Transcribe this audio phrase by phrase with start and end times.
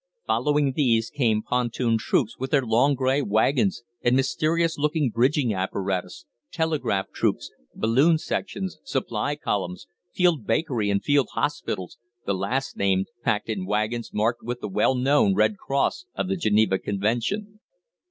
[0.25, 6.25] Following these came pontoon troops with their long grey waggons and mysterious looking bridging apparatus,
[6.51, 13.47] telegraph troops, balloon sections, supply columns, field bakery, and field hospitals, the last named packed
[13.47, 17.59] in waggons marked with the well known red cross of the Geneva Convention.